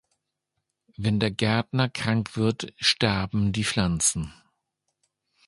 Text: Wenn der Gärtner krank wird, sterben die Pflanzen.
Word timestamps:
Wenn 0.97 1.19
der 1.19 1.29
Gärtner 1.29 1.87
krank 1.87 2.35
wird, 2.35 2.73
sterben 2.79 3.53
die 3.53 3.63
Pflanzen. 3.63 4.33